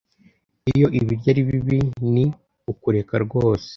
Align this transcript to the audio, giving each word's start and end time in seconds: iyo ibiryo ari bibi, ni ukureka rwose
iyo 0.71 0.87
ibiryo 0.97 1.27
ari 1.33 1.41
bibi, 1.49 1.79
ni 2.13 2.25
ukureka 2.71 3.15
rwose 3.25 3.67